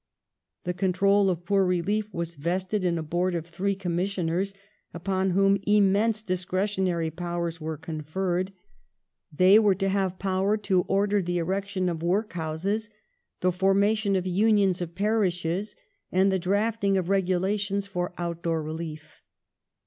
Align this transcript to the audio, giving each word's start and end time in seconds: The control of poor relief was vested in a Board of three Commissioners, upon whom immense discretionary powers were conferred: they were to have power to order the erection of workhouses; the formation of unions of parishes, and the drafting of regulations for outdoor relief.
The 0.63 0.73
control 0.73 1.29
of 1.29 1.45
poor 1.45 1.63
relief 1.63 2.11
was 2.11 2.33
vested 2.33 2.83
in 2.83 2.97
a 2.97 3.03
Board 3.03 3.35
of 3.35 3.45
three 3.45 3.75
Commissioners, 3.75 4.51
upon 4.95 5.29
whom 5.29 5.59
immense 5.67 6.23
discretionary 6.23 7.11
powers 7.11 7.61
were 7.61 7.77
conferred: 7.77 8.51
they 9.31 9.59
were 9.59 9.75
to 9.75 9.89
have 9.89 10.17
power 10.17 10.57
to 10.57 10.81
order 10.87 11.21
the 11.21 11.37
erection 11.37 11.87
of 11.87 12.01
workhouses; 12.01 12.89
the 13.41 13.51
formation 13.51 14.15
of 14.15 14.25
unions 14.25 14.81
of 14.81 14.95
parishes, 14.95 15.75
and 16.11 16.31
the 16.31 16.39
drafting 16.39 16.97
of 16.97 17.07
regulations 17.07 17.85
for 17.85 18.11
outdoor 18.17 18.63
relief. 18.63 19.21